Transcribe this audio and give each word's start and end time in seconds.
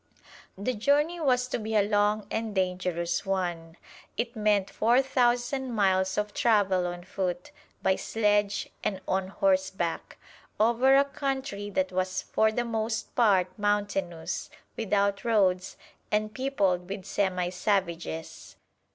The 0.57 0.73
journey 0.73 1.19
was 1.19 1.47
to 1.49 1.59
be 1.59 1.75
a 1.75 1.83
long 1.87 2.25
and 2.31 2.55
dangerous 2.55 3.23
one. 3.23 3.77
It 4.17 4.35
meant 4.35 4.71
four 4.71 5.03
thousand 5.03 5.73
miles 5.73 6.17
of 6.17 6.33
travel 6.33 6.87
on 6.87 7.03
foot, 7.03 7.51
by 7.83 7.97
sledge 7.97 8.67
and 8.83 8.99
on 9.07 9.27
horseback, 9.27 10.17
over 10.59 10.95
a 10.97 11.05
country 11.05 11.69
that 11.69 11.91
was 11.91 12.23
for 12.23 12.51
the 12.51 12.65
most 12.65 13.13
part 13.13 13.49
mountainous, 13.59 14.49
without 14.75 15.23
roads, 15.23 15.77
and 16.11 16.33
peopled 16.33 16.89
with 16.89 17.05
semi 17.05 17.49
savages. 17.49 18.55